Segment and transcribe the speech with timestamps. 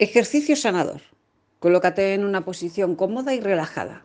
[0.00, 1.00] Ejercicio sanador.
[1.58, 4.04] Colócate en una posición cómoda y relajada.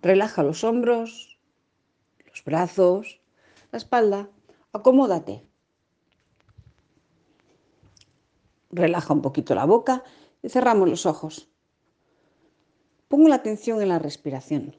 [0.00, 1.38] Relaja los hombros,
[2.26, 3.20] los brazos,
[3.72, 4.30] la espalda.
[4.72, 5.46] Acomódate.
[8.70, 10.02] Relaja un poquito la boca
[10.42, 11.50] y cerramos los ojos.
[13.08, 14.78] Pongo la atención en la respiración.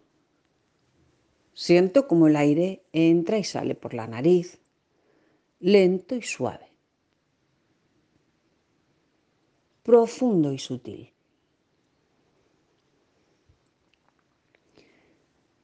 [1.54, 4.60] Siento como el aire entra y sale por la nariz,
[5.60, 6.73] lento y suave.
[9.84, 11.12] Profundo y sutil.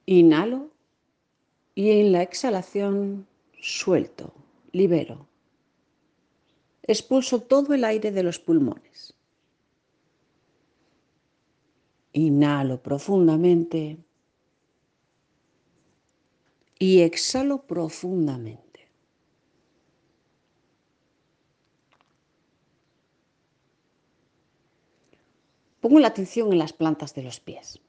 [0.05, 0.70] Inhalo
[1.76, 3.28] y en la exhalación
[3.62, 4.34] suelto,
[4.72, 5.28] libero.
[6.84, 9.14] Expulso todo el aire de los pulmones.
[12.14, 13.98] Inhalo profundamente
[16.80, 18.69] y exhalo profundamente.
[25.82, 27.80] Pongo la atención en las plantas de los pies.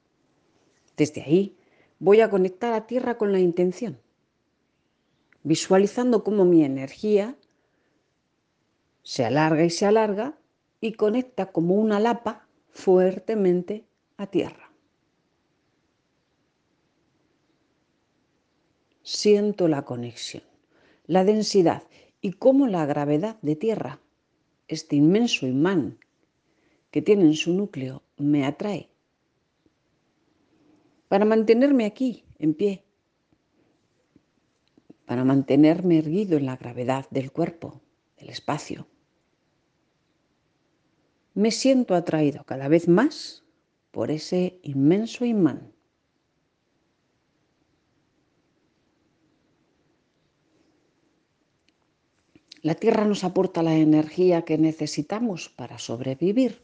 [0.97, 1.57] Desde ahí
[1.99, 3.99] voy a conectar a tierra con la intención,
[5.43, 7.37] visualizando cómo mi energía
[9.03, 10.39] se alarga y se alarga
[10.81, 13.85] y conecta como una lapa fuertemente
[14.17, 14.71] a tierra.
[19.03, 20.45] Siento la conexión,
[21.07, 21.83] la densidad
[22.21, 23.99] y cómo la gravedad de tierra,
[24.69, 25.99] este inmenso imán
[26.91, 28.89] que tiene en su núcleo me atrae.
[31.09, 32.85] Para mantenerme aquí, en pie,
[35.07, 37.81] para mantenerme erguido en la gravedad del cuerpo,
[38.17, 38.87] del espacio.
[41.35, 43.45] Me siento atraído cada vez más
[43.91, 45.73] por ese inmenso imán.
[52.63, 56.63] La Tierra nos aporta la energía que necesitamos para sobrevivir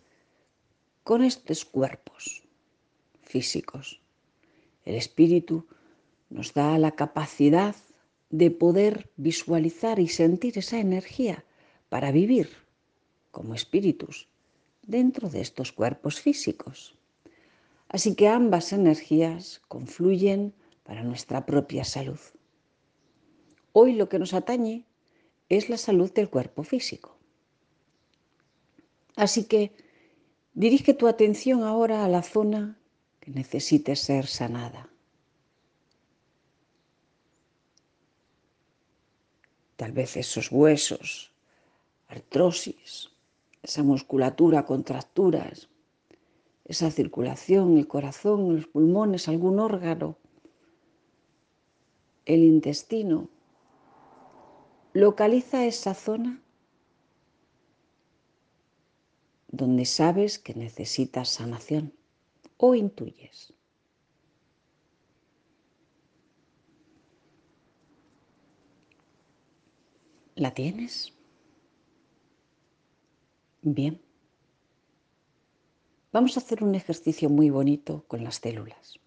[1.06, 2.42] con estos cuerpos
[3.22, 4.00] físicos.
[4.84, 5.64] El espíritu
[6.30, 7.76] nos da la capacidad
[8.30, 11.44] de poder visualizar y sentir esa energía
[11.88, 12.48] para vivir
[13.30, 14.26] como espíritus
[14.82, 16.96] dentro de estos cuerpos físicos.
[17.86, 22.18] Así que ambas energías confluyen para nuestra propia salud.
[23.72, 24.86] Hoy lo que nos atañe
[25.48, 27.16] es la salud del cuerpo físico.
[29.14, 29.85] Así que
[30.56, 32.78] Dirige tu atención ahora a la zona
[33.20, 34.88] que necesite ser sanada.
[39.76, 41.30] Tal vez esos huesos,
[42.08, 43.10] artrosis,
[43.62, 45.68] esa musculatura, contracturas,
[46.64, 50.16] esa circulación, el corazón, los pulmones, algún órgano,
[52.24, 53.28] el intestino.
[54.94, 56.40] Localiza esa zona
[59.48, 61.92] donde sabes que necesitas sanación
[62.56, 63.52] o intuyes.
[70.34, 71.14] ¿La tienes?
[73.62, 74.00] Bien.
[76.12, 79.00] Vamos a hacer un ejercicio muy bonito con las células.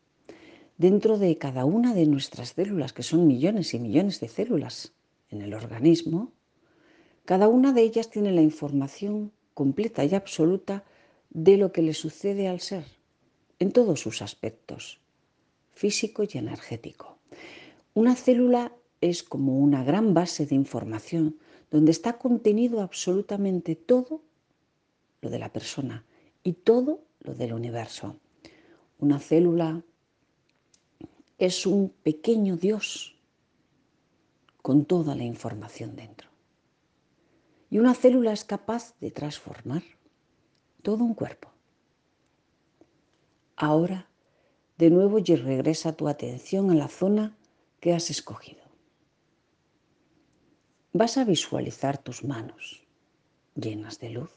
[0.77, 4.93] Dentro de cada una de nuestras células, que son millones y millones de células
[5.29, 6.33] en el organismo,
[7.25, 10.85] cada una de ellas tiene la información completa y absoluta
[11.31, 12.85] de lo que le sucede al ser,
[13.59, 15.01] en todos sus aspectos,
[15.73, 17.17] físico y energético.
[17.93, 18.71] Una célula
[19.01, 21.35] es como una gran base de información
[21.71, 24.21] donde está contenido absolutamente todo
[25.19, 26.05] lo de la persona
[26.41, 28.15] y todo lo del universo.
[28.97, 29.83] Una célula
[31.37, 33.13] es un pequeño Dios
[34.61, 36.28] con toda la información dentro.
[37.69, 39.83] Y una célula es capaz de transformar
[40.81, 41.49] todo un cuerpo.
[43.55, 44.07] Ahora,
[44.77, 47.37] de nuevo, regresa tu atención a la zona
[47.79, 48.63] que has escogido.
[50.93, 52.87] Vas a visualizar tus manos
[53.55, 54.31] llenas de luz,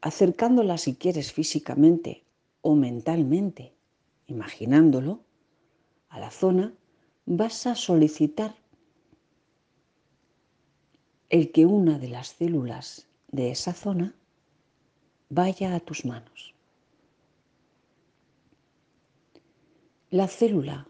[0.00, 2.24] acercándolas si quieres físicamente
[2.62, 3.74] o mentalmente,
[4.26, 5.20] imaginándolo,
[6.08, 6.74] a la zona,
[7.26, 8.56] vas a solicitar
[11.30, 14.14] el que una de las células de esa zona
[15.28, 16.54] vaya a tus manos.
[20.10, 20.88] La célula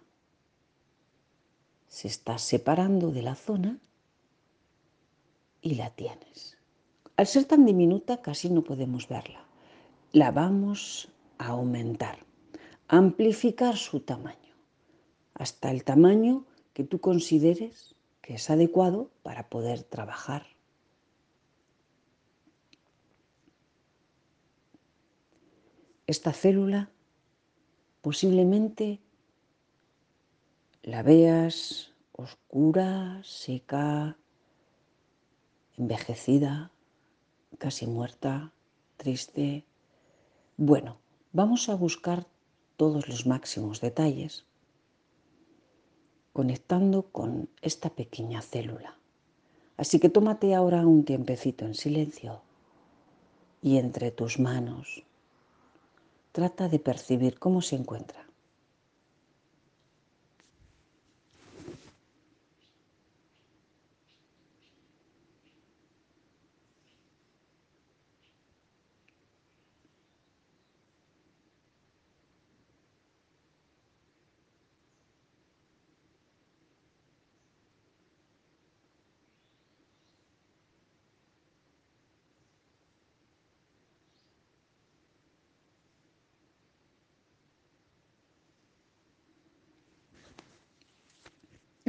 [1.89, 3.79] se está separando de la zona
[5.61, 6.57] y la tienes.
[7.17, 9.45] Al ser tan diminuta casi no podemos verla.
[10.13, 12.19] La vamos a aumentar,
[12.89, 14.55] amplificar su tamaño,
[15.35, 17.95] hasta el tamaño que tú consideres
[18.35, 20.47] es adecuado para poder trabajar.
[26.07, 26.91] Esta célula
[28.03, 29.01] posiblemente
[30.83, 34.17] la veas oscura, seca,
[35.77, 36.71] envejecida,
[37.59, 38.53] casi muerta,
[38.97, 39.67] triste.
[40.57, 41.01] Bueno,
[41.33, 42.29] vamos a buscar
[42.77, 44.47] todos los máximos detalles
[46.33, 48.97] conectando con esta pequeña célula.
[49.77, 52.43] Así que tómate ahora un tiempecito en silencio
[53.63, 55.05] y entre tus manos
[56.33, 58.30] trata de percibir cómo se encuentra.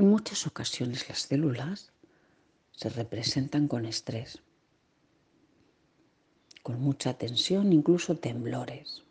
[0.01, 1.91] En muchas ocasiones las células
[2.71, 4.39] se representan con estrés,
[6.63, 9.03] con mucha tensión, incluso temblores.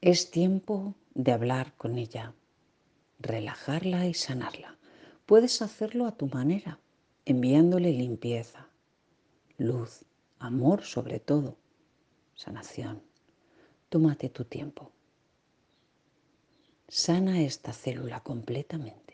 [0.00, 2.34] Es tiempo de hablar con ella,
[3.20, 4.79] relajarla y sanarla.
[5.30, 6.80] Puedes hacerlo a tu manera,
[7.24, 8.66] enviándole limpieza,
[9.58, 10.04] luz,
[10.40, 11.56] amor sobre todo,
[12.34, 13.00] sanación.
[13.90, 14.90] Tómate tu tiempo.
[16.88, 19.09] Sana esta célula completamente.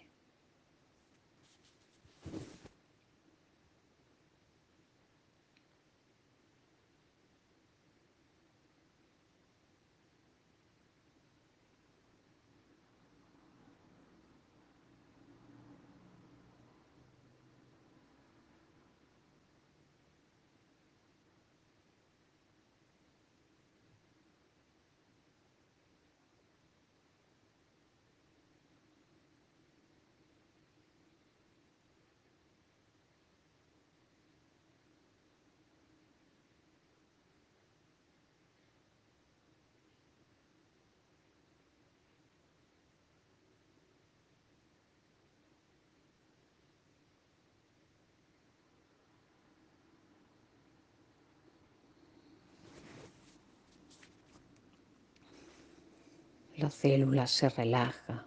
[56.66, 58.26] La célula se relaja,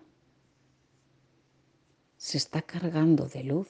[2.16, 3.68] se está cargando de luz.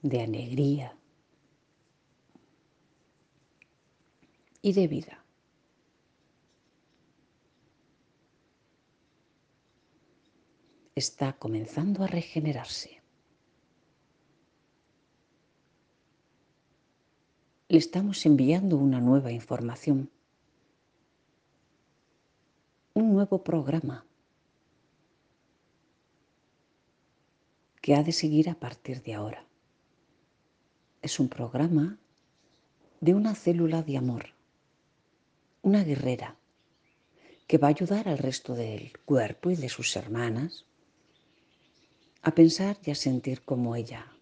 [0.00, 0.96] de alegría
[4.62, 5.24] y de vida.
[10.94, 12.97] Está comenzando a regenerarse.
[17.68, 20.10] Le estamos enviando una nueva información,
[22.94, 24.06] un nuevo programa
[27.82, 29.44] que ha de seguir a partir de ahora.
[31.02, 31.98] Es un programa
[33.02, 34.30] de una célula de amor,
[35.60, 36.36] una guerrera,
[37.46, 40.64] que va a ayudar al resto del cuerpo y de sus hermanas
[42.22, 44.17] a pensar y a sentir como ella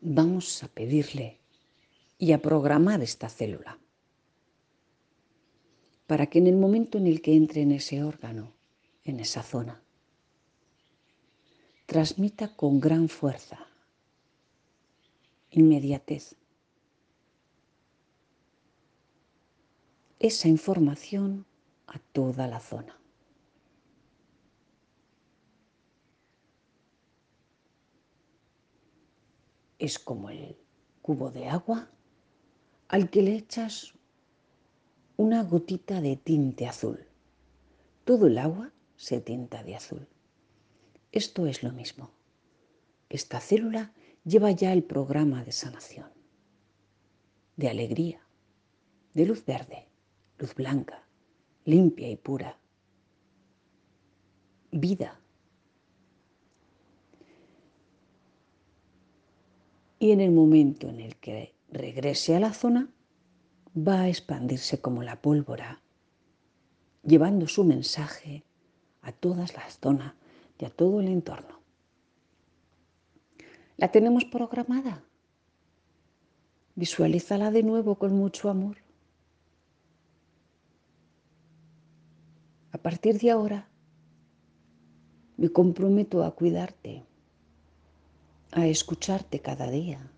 [0.00, 1.38] vamos a pedirle
[2.18, 3.78] y a programar esta célula
[6.06, 8.54] para que en el momento en el que entre en ese órgano,
[9.04, 9.82] en esa zona,
[11.84, 13.66] transmita con gran fuerza,
[15.50, 16.34] inmediatez,
[20.18, 21.44] esa información
[21.86, 22.98] a toda la zona.
[29.78, 30.56] Es como el
[31.02, 31.90] cubo de agua
[32.88, 33.94] al que le echas
[35.16, 37.06] una gotita de tinte azul.
[38.04, 40.08] Todo el agua se tinta de azul.
[41.12, 42.10] Esto es lo mismo.
[43.08, 43.92] Esta célula
[44.24, 46.10] lleva ya el programa de sanación,
[47.56, 48.20] de alegría,
[49.14, 49.88] de luz verde,
[50.38, 51.06] luz blanca,
[51.64, 52.58] limpia y pura,
[54.70, 55.20] vida
[59.98, 62.88] y en el momento en el que regrese a la zona
[63.76, 65.82] va a expandirse como la pólvora,
[67.02, 68.44] llevando su mensaje
[69.02, 70.14] a todas las zonas
[70.58, 71.60] y a todo el entorno.
[73.76, 75.04] La tenemos programada.
[76.74, 78.76] Visualízala de nuevo con mucho amor.
[82.72, 83.68] A partir de ahora,
[85.36, 87.04] me comprometo a cuidarte,
[88.58, 90.10] a escucharte cada día,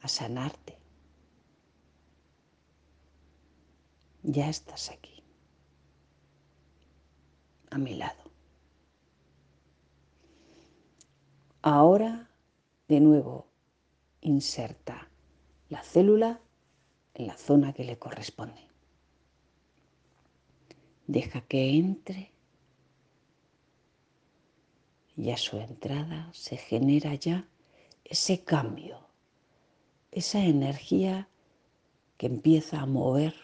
[0.00, 0.78] a sanarte.
[4.22, 5.22] Ya estás aquí,
[7.70, 8.22] a mi lado.
[11.62, 12.30] Ahora,
[12.88, 13.46] de nuevo,
[14.20, 15.08] inserta
[15.68, 16.40] la célula
[17.14, 18.66] en la zona que le corresponde.
[21.06, 22.32] Deja que entre
[25.20, 27.46] y a su entrada se genera ya
[28.04, 29.06] ese cambio,
[30.10, 31.28] esa energía
[32.16, 33.34] que empieza a mover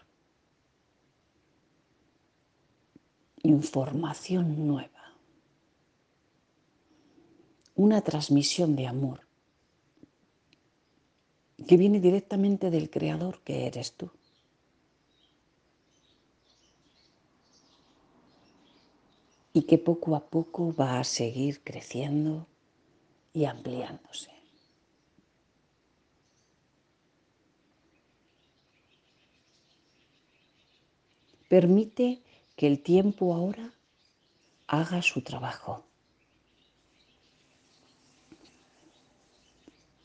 [3.42, 4.90] información nueva
[7.74, 9.20] una transmisión de amor
[11.68, 14.10] que viene directamente del Creador que eres tú.
[19.58, 22.46] Y que poco a poco va a seguir creciendo
[23.32, 24.30] y ampliándose.
[31.48, 32.20] Permite
[32.54, 33.72] que el tiempo ahora
[34.66, 35.86] haga su trabajo.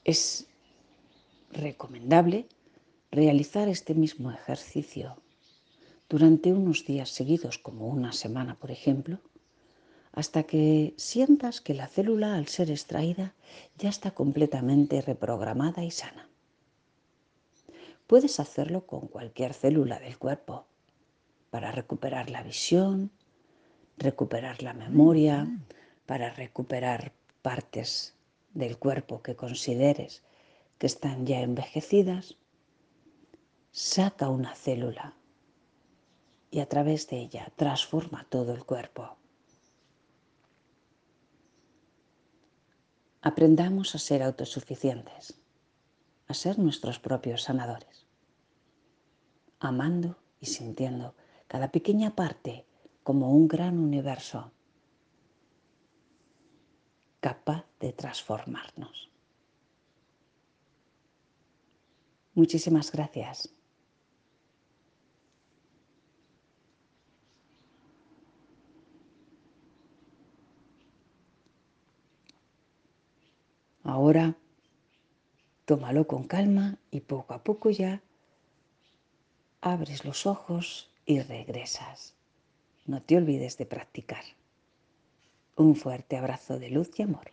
[0.06, 0.48] Es
[1.52, 2.48] recomendable
[3.12, 5.22] realizar este mismo ejercicio
[6.08, 9.20] durante unos días seguidos, como una semana, por ejemplo,
[10.14, 13.34] hasta que sientas que la célula, al ser extraída,
[13.78, 16.30] ya está completamente reprogramada y sana.
[18.08, 20.66] Puedes hacerlo con cualquier célula del cuerpo
[21.50, 23.12] para recuperar la visión,
[23.98, 25.48] recuperar la memoria,
[26.06, 28.16] para recuperar partes
[28.54, 30.24] del cuerpo que consideres
[30.78, 32.38] que están ya envejecidas,
[33.72, 35.14] saca una célula
[36.50, 39.21] y a través de ella transforma todo el cuerpo.
[43.24, 45.40] Aprendamos a ser autosuficientes,
[46.28, 48.08] a ser nuestros propios sanadores,
[49.60, 51.16] amando y sintiendo
[51.48, 52.66] cada pequeña parte
[53.04, 54.52] como un gran universo
[57.20, 59.12] capaz de transformarnos.
[62.34, 63.54] Muchísimas gracias.
[73.84, 74.36] Ahora
[75.66, 78.02] tómalo con calma y poco a poco ya
[79.62, 82.16] abres los ojos y regresas.
[82.86, 84.24] No te olvides de practicar.
[85.56, 87.32] Un fuerte abrazo de luz y amor.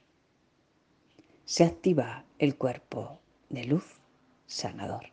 [1.44, 3.84] Se activa el cuerpo de luz
[4.46, 5.06] sanador.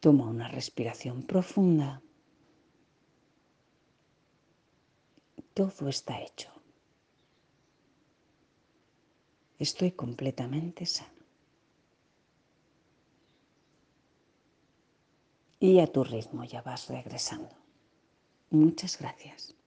[0.00, 2.02] Toma una respiración profunda.
[5.54, 6.57] Todo está hecho.
[9.58, 11.18] Estoy completamente sano.
[15.60, 17.50] Y a tu ritmo ya vas regresando.
[18.50, 19.57] Muchas gracias.